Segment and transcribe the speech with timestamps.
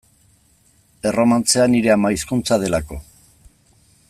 [1.09, 3.03] Erromantzea nire ama hizkuntza delako.